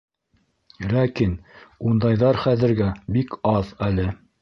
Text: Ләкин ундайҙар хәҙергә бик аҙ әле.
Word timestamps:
Ләкин 0.93 1.35
ундайҙар 1.91 2.43
хәҙергә 2.47 2.91
бик 3.19 3.41
аҙ 3.57 3.75
әле. 3.91 4.13